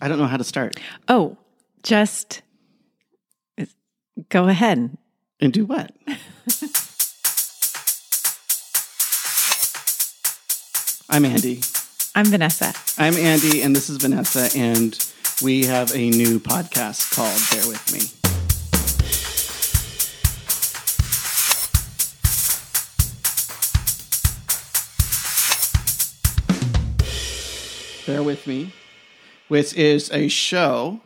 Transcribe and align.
I 0.00 0.06
don't 0.08 0.18
know 0.18 0.26
how 0.26 0.36
to 0.36 0.44
start. 0.44 0.76
Oh, 1.08 1.36
just 1.82 2.42
go 4.28 4.46
ahead. 4.46 4.96
And 5.40 5.52
do 5.52 5.64
what? 5.66 5.90
I'm 11.10 11.24
Andy. 11.24 11.62
I'm 12.14 12.26
Vanessa. 12.26 12.72
I'm 12.96 13.14
Andy, 13.14 13.62
and 13.62 13.74
this 13.74 13.88
is 13.90 13.96
Vanessa, 13.96 14.50
and 14.56 14.96
we 15.42 15.64
have 15.66 15.92
a 15.94 16.10
new 16.10 16.38
podcast 16.38 17.14
called 17.14 17.40
Bear 17.50 17.66
With 17.68 17.92
Me. 17.92 18.00
Bear 28.06 28.22
With 28.22 28.46
Me, 28.46 28.72
which 29.48 29.74
is 29.74 30.10
a 30.12 30.28
show 30.28 31.00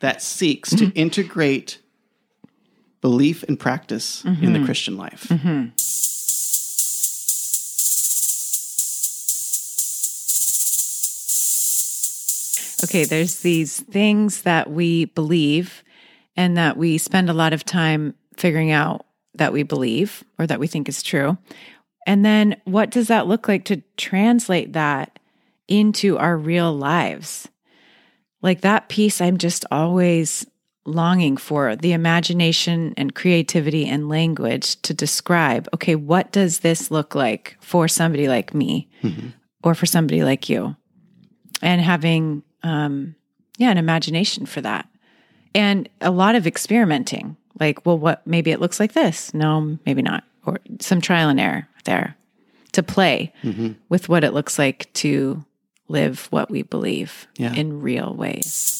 that 0.00 0.22
seeks 0.22 0.70
to 0.70 0.86
mm-hmm. 0.86 0.98
integrate 0.98 1.78
belief 3.00 3.42
and 3.44 3.58
practice 3.58 4.24
in 4.24 4.40
the 4.40 4.58
mm-hmm. 4.58 4.64
Christian 4.64 4.96
life. 4.96 5.26
Mm-hmm. 5.28 5.68
Okay, 12.84 13.04
there's 13.04 13.40
these 13.40 13.80
things 13.80 14.42
that 14.42 14.70
we 14.70 15.06
believe 15.06 15.84
and 16.36 16.56
that 16.56 16.76
we 16.76 16.96
spend 16.98 17.28
a 17.28 17.34
lot 17.34 17.52
of 17.52 17.64
time 17.64 18.14
figuring 18.36 18.70
out 18.70 19.04
that 19.34 19.52
we 19.52 19.62
believe 19.62 20.24
or 20.38 20.46
that 20.46 20.58
we 20.58 20.66
think 20.66 20.88
is 20.88 21.02
true. 21.02 21.36
And 22.06 22.24
then 22.24 22.56
what 22.64 22.90
does 22.90 23.08
that 23.08 23.26
look 23.26 23.48
like 23.48 23.64
to 23.66 23.82
translate 23.96 24.72
that 24.72 25.18
into 25.68 26.16
our 26.16 26.36
real 26.36 26.72
lives? 26.72 27.49
Like 28.42 28.62
that 28.62 28.88
piece, 28.88 29.20
I'm 29.20 29.38
just 29.38 29.64
always 29.70 30.46
longing 30.86 31.36
for 31.36 31.76
the 31.76 31.92
imagination 31.92 32.94
and 32.96 33.14
creativity 33.14 33.86
and 33.86 34.08
language 34.08 34.80
to 34.82 34.94
describe 34.94 35.68
okay, 35.74 35.94
what 35.94 36.32
does 36.32 36.60
this 36.60 36.90
look 36.90 37.14
like 37.14 37.56
for 37.60 37.86
somebody 37.86 38.28
like 38.28 38.54
me 38.54 38.88
or 39.62 39.74
for 39.74 39.86
somebody 39.86 40.24
like 40.24 40.48
you? 40.48 40.74
And 41.62 41.80
having, 41.80 42.42
um, 42.62 43.14
yeah, 43.58 43.70
an 43.70 43.76
imagination 43.76 44.46
for 44.46 44.62
that. 44.62 44.88
And 45.54 45.88
a 46.00 46.10
lot 46.10 46.34
of 46.34 46.46
experimenting 46.46 47.36
like, 47.58 47.84
well, 47.84 47.98
what 47.98 48.26
maybe 48.26 48.50
it 48.50 48.60
looks 48.60 48.80
like 48.80 48.94
this. 48.94 49.34
No, 49.34 49.78
maybe 49.84 50.00
not. 50.00 50.24
Or 50.46 50.58
some 50.80 51.02
trial 51.02 51.28
and 51.28 51.38
error 51.38 51.68
there 51.84 52.16
to 52.72 52.82
play 52.82 53.32
with 53.90 54.08
what 54.08 54.24
it 54.24 54.32
looks 54.32 54.58
like 54.58 54.90
to 54.94 55.44
live 55.90 56.26
what 56.30 56.50
we 56.50 56.62
believe 56.62 57.26
Yeah. 57.36 57.52
in 57.54 57.80
real 57.82 58.14
ways. 58.14 58.76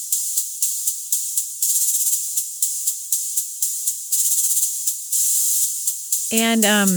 And 6.33 6.64
um, 6.64 6.88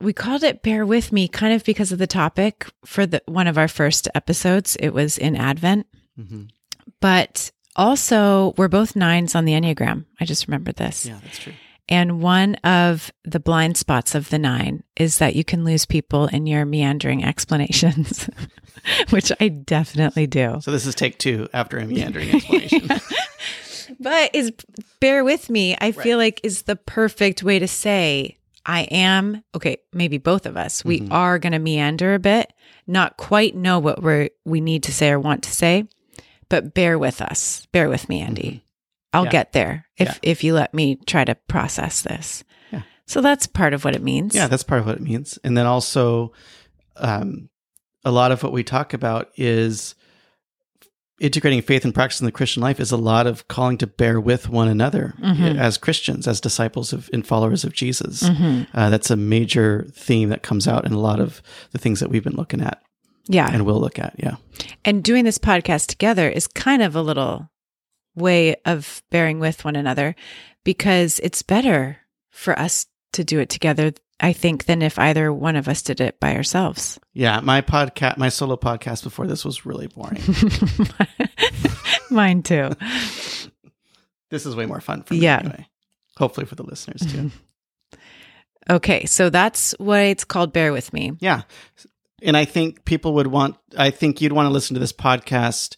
we 0.00 0.12
called 0.12 0.42
it 0.42 0.62
"Bear 0.62 0.86
with 0.86 1.12
Me" 1.12 1.28
kind 1.28 1.52
of 1.52 1.64
because 1.64 1.92
of 1.92 1.98
the 1.98 2.06
topic 2.06 2.66
for 2.84 3.04
the 3.06 3.22
one 3.26 3.46
of 3.46 3.58
our 3.58 3.68
first 3.68 4.08
episodes. 4.14 4.76
It 4.76 4.90
was 4.90 5.18
in 5.18 5.36
Advent, 5.36 5.86
Mhm. 6.18 6.48
but 7.00 7.50
also 7.76 8.54
we're 8.56 8.68
both 8.68 8.96
nines 8.96 9.34
on 9.34 9.44
the 9.44 9.52
Enneagram. 9.52 10.06
I 10.20 10.24
just 10.24 10.48
remembered 10.48 10.76
this. 10.76 11.04
Yeah, 11.04 11.18
that's 11.22 11.38
true. 11.38 11.52
And 11.88 12.22
one 12.22 12.54
of 12.56 13.12
the 13.24 13.40
blind 13.40 13.76
spots 13.76 14.14
of 14.14 14.30
the 14.30 14.38
nine 14.38 14.84
is 14.96 15.18
that 15.18 15.36
you 15.36 15.44
can 15.44 15.64
lose 15.64 15.84
people 15.84 16.26
in 16.28 16.46
your 16.46 16.64
meandering 16.64 17.22
explanations, 17.24 18.28
which 19.10 19.30
I 19.38 19.48
definitely 19.48 20.26
do. 20.26 20.58
So 20.62 20.70
this 20.70 20.86
is 20.86 20.94
take 20.94 21.18
two 21.18 21.48
after 21.52 21.78
a 21.78 21.86
meandering 21.86 22.30
explanation. 22.34 22.88
But 24.00 24.34
is 24.34 24.52
bear 25.00 25.24
with 25.24 25.50
me, 25.50 25.76
I 25.80 25.92
feel 25.92 26.18
like 26.18 26.40
is 26.42 26.62
the 26.62 26.74
perfect 26.74 27.42
way 27.42 27.58
to 27.58 27.68
say 27.68 28.38
I 28.66 28.82
am 28.82 29.42
okay, 29.54 29.78
maybe 29.92 30.18
both 30.18 30.46
of 30.46 30.56
us. 30.56 30.84
We 30.84 31.00
mm-hmm. 31.00 31.12
are 31.12 31.38
going 31.38 31.52
to 31.52 31.58
meander 31.58 32.14
a 32.14 32.18
bit, 32.18 32.52
not 32.86 33.16
quite 33.16 33.54
know 33.54 33.78
what 33.78 34.02
we 34.02 34.30
we 34.44 34.60
need 34.60 34.82
to 34.84 34.92
say 34.92 35.10
or 35.10 35.20
want 35.20 35.42
to 35.44 35.50
say, 35.50 35.84
but 36.48 36.74
bear 36.74 36.98
with 36.98 37.20
us. 37.20 37.66
Bear 37.72 37.88
with 37.88 38.08
me, 38.08 38.20
Andy. 38.20 38.42
Mm-hmm. 38.42 38.58
I'll 39.14 39.24
Yeah. 39.24 39.30
get 39.30 39.52
there 39.52 39.86
if 39.96 40.08
Yeah. 40.08 40.14
if 40.22 40.44
you 40.44 40.54
let 40.54 40.74
me 40.74 40.96
try 41.06 41.24
to 41.24 41.34
process 41.34 42.02
this. 42.02 42.44
Yeah. 42.72 42.82
So 43.06 43.20
that's 43.20 43.46
part 43.46 43.72
of 43.74 43.84
what 43.84 43.94
it 43.94 44.02
means. 44.02 44.34
Yeah, 44.34 44.48
that's 44.48 44.62
part 44.64 44.80
of 44.80 44.86
what 44.86 44.96
it 44.96 45.02
means. 45.02 45.38
And 45.44 45.56
then 45.56 45.66
also, 45.66 46.32
um, 46.96 47.48
a 48.04 48.10
lot 48.10 48.32
of 48.32 48.42
what 48.42 48.52
we 48.52 48.62
talk 48.64 48.92
about 48.92 49.30
is 49.36 49.94
integrating 51.20 51.62
faith 51.62 51.84
and 51.84 51.94
practice 51.94 52.20
in 52.20 52.26
the 52.26 52.32
Christian 52.32 52.60
life 52.60 52.80
is 52.80 52.90
a 52.90 52.96
lot 52.96 53.26
of 53.26 53.46
calling 53.46 53.78
to 53.78 53.86
bear 53.86 54.20
with 54.20 54.48
one 54.48 54.66
another 54.68 55.14
Mhm. 55.20 55.56
as 55.56 55.78
Christians, 55.78 56.26
as 56.26 56.40
disciples 56.40 56.92
of 56.92 57.08
and 57.12 57.24
followers 57.24 57.62
of 57.64 57.72
Jesus. 57.72 58.24
Mhm. 58.24 58.66
Uh, 58.74 58.90
that's 58.90 59.10
a 59.12 59.16
major 59.16 59.86
theme 59.94 60.28
that 60.30 60.42
comes 60.42 60.66
out 60.66 60.84
in 60.84 60.92
a 60.92 60.98
lot 60.98 61.20
of 61.20 61.40
the 61.70 61.78
things 61.78 62.00
that 62.00 62.10
we've 62.10 62.24
been 62.24 62.34
looking 62.36 62.60
at 62.60 62.82
Yeah. 63.28 63.48
and 63.50 63.64
we'll 63.64 63.80
look 63.80 63.98
at. 63.98 64.14
Yeah. 64.18 64.36
And 64.84 65.04
doing 65.04 65.24
this 65.24 65.38
podcast 65.38 65.86
together 65.86 66.28
is 66.28 66.48
kind 66.48 66.82
of 66.82 66.96
a 66.96 67.00
little 67.02 67.48
way 68.14 68.56
of 68.64 69.02
bearing 69.10 69.38
with 69.40 69.64
one 69.64 69.76
another 69.76 70.14
because 70.64 71.20
it's 71.20 71.42
better 71.42 71.98
for 72.30 72.58
us 72.58 72.86
to 73.12 73.24
do 73.24 73.38
it 73.40 73.48
together, 73.48 73.92
I 74.20 74.32
think, 74.32 74.64
than 74.64 74.82
if 74.82 74.98
either 74.98 75.32
one 75.32 75.56
of 75.56 75.68
us 75.68 75.82
did 75.82 76.00
it 76.00 76.18
by 76.20 76.34
ourselves. 76.34 76.98
Yeah. 77.12 77.40
My 77.40 77.60
podcast, 77.60 78.16
my 78.16 78.28
solo 78.28 78.56
podcast 78.56 79.02
before 79.04 79.26
this 79.26 79.44
was 79.44 79.64
really 79.66 79.86
boring. 79.88 80.22
Mine 82.10 82.42
too. 82.42 82.70
this 84.30 84.46
is 84.46 84.56
way 84.56 84.66
more 84.66 84.80
fun 84.80 85.02
for 85.02 85.14
me 85.14 85.20
Yeah. 85.20 85.38
anyway. 85.40 85.66
Hopefully 86.16 86.46
for 86.46 86.54
the 86.54 86.64
listeners 86.64 87.02
too. 87.10 87.30
Okay, 88.70 89.04
so 89.04 89.28
that's 89.28 89.72
what 89.72 90.00
it's 90.00 90.24
called 90.24 90.54
Bear 90.54 90.72
With 90.72 90.90
Me. 90.94 91.12
Yeah. 91.20 91.42
And 92.22 92.34
I 92.34 92.46
think 92.46 92.86
people 92.86 93.12
would 93.12 93.26
want 93.26 93.56
I 93.76 93.90
think 93.90 94.22
you'd 94.22 94.32
want 94.32 94.46
to 94.46 94.50
listen 94.54 94.72
to 94.72 94.80
this 94.80 94.90
podcast 94.94 95.76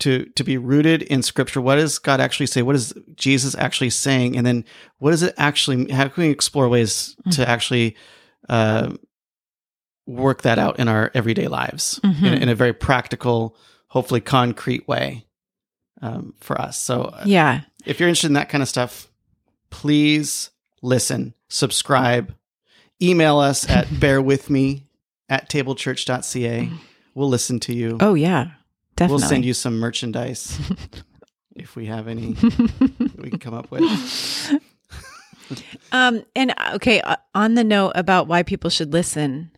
to 0.00 0.26
to 0.36 0.44
be 0.44 0.58
rooted 0.58 1.02
in 1.02 1.22
scripture. 1.22 1.60
What 1.60 1.76
does 1.76 1.98
God 1.98 2.20
actually 2.20 2.46
say? 2.46 2.62
What 2.62 2.76
is 2.76 2.92
Jesus 3.14 3.54
actually 3.56 3.90
saying? 3.90 4.36
And 4.36 4.46
then 4.46 4.64
what 4.98 5.14
is 5.14 5.22
it 5.22 5.34
actually 5.38 5.90
how 5.90 6.08
can 6.08 6.24
we 6.24 6.30
explore 6.30 6.68
ways 6.68 7.16
to 7.32 7.48
actually 7.48 7.96
uh 8.48 8.92
work 10.06 10.42
that 10.42 10.58
out 10.58 10.78
in 10.78 10.86
our 10.88 11.10
everyday 11.14 11.48
lives 11.48 11.98
in, 12.04 12.12
Mhm. 12.12 12.40
in 12.40 12.48
a 12.48 12.54
very 12.54 12.72
practical, 12.72 13.56
hopefully 13.88 14.20
concrete 14.20 14.86
way 14.86 15.24
um, 16.02 16.34
for 16.40 16.60
us. 16.60 16.78
So 16.78 17.04
uh, 17.04 17.22
Yeah. 17.26 17.62
if 17.86 17.98
you're 17.98 18.08
interested 18.08 18.28
in 18.28 18.34
that 18.34 18.48
kind 18.50 18.62
of 18.62 18.68
stuff, 18.68 19.08
please 19.70 20.50
listen, 20.82 21.34
subscribe, 21.48 22.34
email 23.02 23.38
us 23.38 23.68
at 23.68 23.86
bearwithme 24.02 24.82
at 25.28 25.48
tablechurch.ca. 25.50 26.70
We'll 27.14 27.28
listen 27.28 27.58
to 27.60 27.74
you. 27.74 27.96
Oh, 28.00 28.14
yeah. 28.14 28.50
Definitely. 28.96 29.20
we'll 29.20 29.28
send 29.28 29.44
you 29.44 29.54
some 29.54 29.78
merchandise 29.78 30.58
if 31.54 31.76
we 31.76 31.86
have 31.86 32.08
any 32.08 32.28
we 33.18 33.30
can 33.30 33.38
come 33.38 33.54
up 33.54 33.70
with. 33.70 33.82
Um, 35.92 36.24
and 36.34 36.52
uh, 36.58 36.72
okay, 36.74 37.00
uh, 37.00 37.14
on 37.32 37.54
the 37.54 37.62
note 37.62 37.92
about 37.94 38.26
why 38.26 38.42
people 38.42 38.68
should 38.68 38.92
listen 38.92 39.52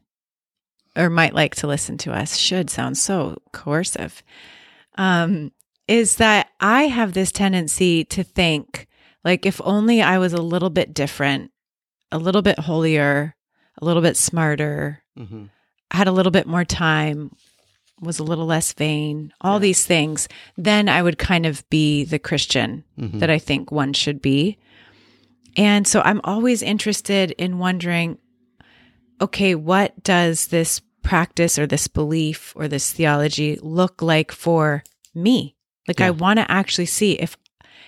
or 0.95 1.09
might 1.09 1.33
like 1.33 1.55
to 1.57 1.67
listen 1.67 1.97
to 1.99 2.13
us, 2.13 2.37
should 2.37 2.69
sound 2.69 2.99
so 2.99 3.39
coercive. 3.55 4.23
Um, 4.97 5.51
is 5.87 6.17
that 6.17 6.49
I 6.61 6.89
have 6.89 7.15
this 7.15 7.33
tendency 7.33 8.05
to 8.05 8.23
think 8.23 8.87
like 9.25 9.47
if 9.47 9.63
only 9.65 10.03
I 10.03 10.19
was 10.19 10.35
a 10.35 10.43
little 10.43 10.69
bit 10.69 10.93
different, 10.93 11.53
a 12.13 12.19
little 12.19 12.43
bit 12.43 12.59
holier, 12.59 13.35
a 13.81 13.85
little 13.85 14.03
bit 14.03 14.17
smarter, 14.19 15.03
hmm 15.17 15.47
had 15.91 16.07
a 16.07 16.13
little 16.13 16.31
bit 16.31 16.47
more 16.47 16.67
time, 16.67 17.35
was 18.01 18.19
a 18.19 18.25
little 18.25 18.47
less 18.47 18.73
vain, 18.73 19.33
all 19.41 19.55
Yeah. 19.55 19.61
these 19.61 19.87
things, 19.87 20.29
then 20.57 20.89
I 20.89 21.03
would 21.03 21.19
kind 21.19 21.47
of 21.47 21.69
be 21.71 22.05
the 22.05 22.19
Christian 22.19 22.85
hmm 22.99 23.19
that 23.19 23.31
I 23.31 23.39
think 23.39 23.73
one 23.73 23.93
should 23.93 24.21
be. 24.23 24.59
And 25.57 25.87
so 25.87 26.01
I'm 26.05 26.21
always 26.25 26.63
interested 26.63 27.33
in 27.33 27.59
wondering 27.59 28.19
okay, 29.21 29.55
what 29.57 30.05
does 30.05 30.47
this 30.49 30.81
practice 31.03 31.59
or 31.59 31.67
this 31.67 31.89
belief 31.89 32.53
or 32.55 32.69
this 32.69 32.93
theology 32.93 33.59
look 33.63 34.01
like 34.01 34.31
for 34.31 34.85
me? 35.15 35.57
Like 35.89 36.01
I 36.01 36.11
want 36.11 36.39
to 36.39 36.51
actually 36.51 36.87
see 36.87 37.13
if 37.13 37.37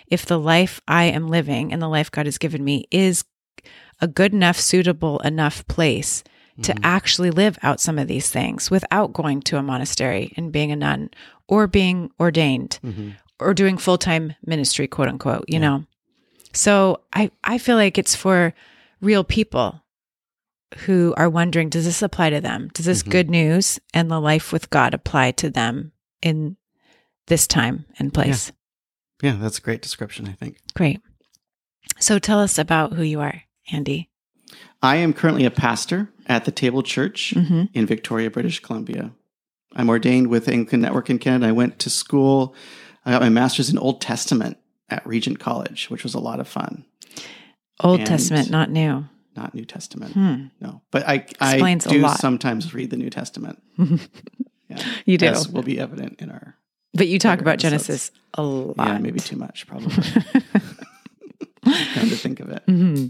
if 0.08 0.26
the 0.26 0.38
life 0.40 0.80
I 0.88 1.04
am 1.04 1.28
living 1.28 1.72
and 1.72 1.80
the 1.80 1.88
life 1.88 2.10
God 2.10 2.26
has 2.26 2.38
given 2.38 2.64
me 2.64 2.86
is 2.90 3.24
a 4.00 4.08
good 4.08 4.32
enough, 4.32 4.58
suitable 4.58 5.18
enough 5.20 5.64
place 5.68 6.24
to 6.62 6.72
Mhm. 6.74 6.80
actually 6.82 7.30
live 7.30 7.58
out 7.62 7.80
some 7.80 7.98
of 7.98 8.08
these 8.08 8.30
things 8.30 8.70
without 8.70 9.12
going 9.12 9.40
to 9.42 9.56
a 9.56 9.62
monastery 9.62 10.32
and 10.36 10.52
being 10.52 10.70
a 10.72 10.76
nun 10.76 11.10
or 11.48 11.66
being 11.66 12.10
ordained 12.20 12.78
hmm 12.82 13.10
or 13.42 13.54
doing 13.54 13.78
full 13.78 13.96
time 13.96 14.34
ministry, 14.44 14.86
quote 14.86 15.08
unquote, 15.08 15.46
you 15.48 15.54
Yeah. 15.54 15.60
know. 15.60 15.84
So 16.52 17.00
I, 17.14 17.30
I 17.42 17.56
feel 17.56 17.76
like 17.76 17.96
it's 17.96 18.14
for 18.14 18.52
real 19.00 19.24
people 19.24 19.82
who 20.84 21.14
are 21.16 21.30
wondering, 21.30 21.70
does 21.70 21.86
this 21.86 22.02
apply 22.02 22.28
to 22.30 22.40
them? 22.42 22.68
Does 22.74 22.84
this 22.84 23.02
Mhm. 23.02 23.10
good 23.10 23.30
news 23.30 23.80
and 23.94 24.10
the 24.10 24.20
life 24.20 24.52
with 24.52 24.68
God 24.68 24.92
apply 24.92 25.30
to 25.32 25.48
them 25.48 25.92
in 26.20 26.58
this 27.28 27.46
time 27.46 27.86
and 27.98 28.12
place. 28.12 28.52
Yeah, 29.22 29.36
that's 29.40 29.58
a 29.58 29.62
great 29.62 29.80
description, 29.82 30.26
I 30.28 30.32
think. 30.32 30.58
Great. 30.74 31.00
So 31.98 32.18
tell 32.18 32.40
us 32.40 32.58
about 32.58 32.92
who 32.94 33.02
you 33.02 33.20
are, 33.20 33.42
Andy. 33.72 34.10
I 34.82 34.96
am 34.96 35.12
currently 35.12 35.44
a 35.44 35.50
pastor 35.50 36.10
at 36.30 36.44
the 36.46 36.50
Table 36.52 36.82
Church 36.82 37.34
hmm 37.36 37.64
in 37.74 37.84
Victoria, 37.86 38.30
British 38.30 38.60
Columbia. 38.60 39.12
I'm 39.76 39.88
ordained 39.90 40.28
with 40.28 40.48
Anglican 40.48 40.80
Network 40.80 41.10
in 41.10 41.18
Canada. 41.18 41.46
I 41.48 41.52
went 41.52 41.78
to 41.80 41.90
school. 41.90 42.54
I 43.04 43.10
got 43.10 43.20
my 43.20 43.28
master's 43.28 43.68
in 43.70 43.78
Old 43.78 44.00
Testament 44.00 44.56
at 44.88 45.06
Regent 45.06 45.38
College, 45.38 45.90
which 45.90 46.02
was 46.02 46.14
a 46.14 46.18
lot 46.20 46.40
of 46.40 46.48
fun. 46.48 46.84
Old 47.82 48.00
And- 48.00 48.06
Testament, 48.08 48.50
not 48.50 48.70
new. 48.70 49.04
Not 49.36 49.54
New 49.54 49.64
Testament, 49.64 50.12
Hmm. 50.14 50.46
no. 50.60 50.82
But 50.90 51.08
I, 51.08 51.24
I 51.40 51.54
Explains 51.54 51.84
do 51.84 52.06
sometimes 52.18 52.74
read 52.74 52.90
the 52.90 52.96
New 52.96 53.10
Testament. 53.10 53.62
Yeah, 54.68 54.78
You 55.04 55.18
do. 55.18 55.26
as 55.26 55.48
will 55.48 55.62
be 55.64 55.80
evident 55.80 56.20
in 56.20 56.30
our. 56.30 56.54
But 56.94 57.08
you 57.08 57.18
talk 57.18 57.40
about 57.40 57.54
episodes. 57.64 57.86
Genesis 57.86 58.10
a 58.34 58.42
lot. 58.44 58.76
Yeah, 58.86 58.98
maybe 58.98 59.18
too 59.18 59.34
much, 59.36 59.66
probably. 59.66 59.90
Come 61.64 62.08
to 62.08 62.16
think 62.16 62.38
of 62.40 62.50
it. 62.50 62.62
hmm 62.66 63.06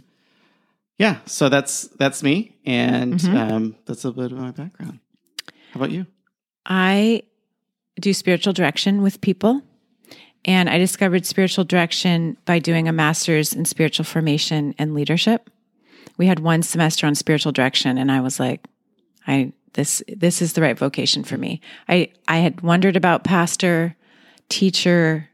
Yeah, 1.00 1.16
so 1.24 1.48
that's 1.48 1.88
that's 1.98 2.22
me, 2.22 2.56
and 2.66 3.14
Mhm. 3.14 3.34
um, 3.34 3.76
that's 3.86 4.04
a 4.04 4.12
bit 4.12 4.32
of 4.32 4.38
my 4.38 4.50
background. 4.50 4.98
How 5.72 5.80
about 5.80 5.90
you? 5.92 6.06
I 6.66 7.22
do 7.98 8.12
spiritual 8.12 8.52
direction 8.52 9.00
with 9.00 9.20
people. 9.22 9.62
And 10.44 10.68
I 10.70 10.76
discovered 10.78 11.24
spiritual 11.26 11.64
direction 11.64 12.36
by 12.44 12.58
doing 12.58 12.86
a 12.88 12.92
master's 12.92 13.52
in 13.54 13.64
spiritual 13.64 14.04
formation 14.04 14.74
and 14.78 14.94
leadership. 14.94 15.48
We 16.18 16.26
had 16.26 16.40
one 16.40 16.62
semester 16.62 17.06
on 17.06 17.14
spiritual 17.14 17.52
direction 17.52 17.96
and 17.98 18.10
I 18.12 18.20
was 18.20 18.38
like, 18.40 18.66
I 19.26 19.52
this 19.72 20.02
this 20.08 20.42
is 20.42 20.52
the 20.52 20.60
right 20.62 20.78
vocation 20.78 21.24
for 21.24 21.38
me. 21.38 21.60
I 21.88 22.10
I 22.28 22.38
had 22.38 22.60
wondered 22.60 22.96
about 22.96 23.24
pastor, 23.24 23.96
teacher, 24.50 25.28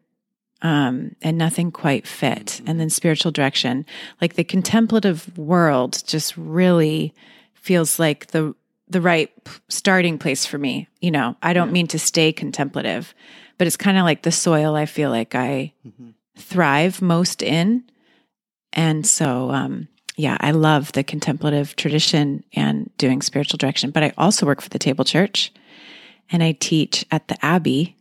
um, 0.63 1.15
and 1.23 1.37
nothing 1.37 1.71
quite 1.71 2.07
fit. 2.07 2.61
And 2.67 2.81
then 2.81 2.91
spiritual 2.91 3.33
direction, 3.33 3.85
like 4.21 4.35
the 4.35 4.45
contemplative 4.45 5.37
world, 5.37 6.03
just 6.07 6.37
really 6.37 7.15
feels 7.55 7.99
like 7.99 8.29
the 8.29 8.55
the 8.89 9.01
right 9.01 9.31
starting 9.69 10.17
place 10.17 10.47
for 10.47 10.59
me. 10.59 10.87
You 11.01 11.11
know, 11.11 11.37
I 11.43 11.53
don't 11.53 11.73
mean 11.73 11.89
to 11.89 11.99
stay 11.99 12.33
contemplative, 12.33 13.15
but 13.59 13.67
it's 13.67 13.77
kind 13.77 13.99
of 13.99 14.05
like 14.05 14.23
the 14.23 14.31
soil 14.31 14.77
I 14.77 14.87
feel 14.87 15.11
like 15.11 15.35
I 15.35 15.73
Mhm. 15.85 16.15
thrive 16.37 17.03
most 17.03 17.43
in. 17.43 17.83
And 18.73 19.05
so, 19.05 19.51
um, 19.51 19.89
yeah, 20.17 20.37
I 20.41 20.53
love 20.53 20.93
the 20.93 21.03
contemplative 21.03 21.75
tradition 21.75 22.45
and 22.53 22.91
doing 22.97 23.23
spiritual 23.23 23.59
direction. 23.59 23.91
But 23.91 24.05
I 24.05 24.13
also 24.17 24.47
work 24.47 24.61
for 24.61 24.69
the 24.69 24.79
Table 24.79 25.05
Church 25.05 25.53
and 26.31 26.43
I 26.43 26.53
teach 26.53 27.05
at 27.11 27.27
the 27.27 27.45
Abbey, 27.45 27.97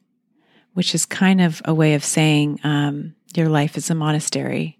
which 0.76 0.94
is 0.96 1.06
kind 1.06 1.42
of 1.42 1.62
a 1.66 1.74
way 1.74 1.96
of 1.96 2.04
saying 2.06 2.60
um, 2.64 3.16
your 3.36 3.50
life 3.50 3.76
is 3.76 3.90
a 3.90 3.96
monastery 3.96 4.78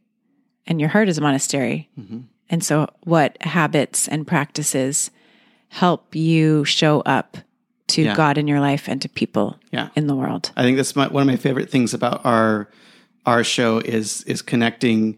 and 0.68 0.80
your 0.80 0.90
heart 0.90 1.10
is 1.10 1.18
a 1.18 1.22
monastery. 1.22 1.90
Mhm. 2.00 2.24
And 2.50 2.64
so, 2.64 2.88
what 3.04 3.42
habits 3.42 4.08
and 4.08 4.26
practices 4.28 5.10
help 5.70 6.16
you 6.16 6.64
show 6.64 7.02
up 7.02 7.38
to 7.88 8.04
Yeah. 8.04 8.16
God 8.16 8.38
in 8.38 8.48
your 8.48 8.60
life 8.60 8.88
and 8.88 9.02
to 9.02 9.10
people 9.10 9.58
Yeah. 9.72 9.90
in 9.96 10.08
the 10.08 10.16
world? 10.16 10.52
I 10.56 10.62
think 10.64 10.78
that's 10.78 10.96
my, 10.96 11.08
one 11.08 11.22
of 11.22 11.28
my 11.28 11.38
favorite 11.38 11.70
things 11.72 11.94
about 11.94 12.24
our 12.26 12.70
our 13.26 13.44
show 13.44 13.80
is 13.80 14.22
is 14.28 14.42
connecting 14.44 15.18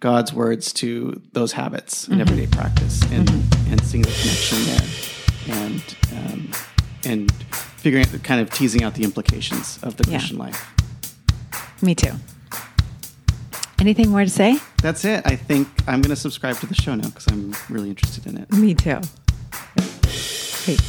God's 0.00 0.32
words 0.32 0.72
to 0.74 1.20
those 1.32 1.52
habits 1.52 2.08
in 2.08 2.20
everyday 2.20 2.46
practice 2.46 3.02
and 3.12 3.28
and 3.70 3.80
seeing 3.84 4.02
the 4.02 4.10
connection 4.20 4.58
there 4.64 5.58
and 5.62 5.82
um, 6.16 6.50
and 7.04 7.30
figuring 7.82 8.06
out 8.06 8.22
kind 8.22 8.40
of 8.40 8.50
teasing 8.50 8.82
out 8.84 8.94
the 8.94 9.04
implications 9.04 9.78
of 9.82 9.96
the 9.96 10.04
Yeah. 10.08 10.18
Christian 10.18 10.38
life. 10.38 10.64
Me 11.82 11.94
too. 11.94 12.12
Anything 13.80 14.10
more 14.10 14.22
to 14.22 14.30
say? 14.30 14.58
That's 14.80 15.04
it. 15.04 15.22
I 15.26 15.34
think 15.34 15.66
I'm 15.88 16.00
going 16.00 16.14
to 16.14 16.20
subscribe 16.20 16.56
to 16.58 16.66
the 16.66 16.74
show 16.74 16.94
now 16.94 17.08
because 17.08 17.26
I'm 17.26 17.52
really 17.68 17.88
interested 17.90 18.26
in 18.26 18.36
it. 18.38 18.52
Me 18.52 18.74
too. 18.74 19.00
Great. 20.64 20.80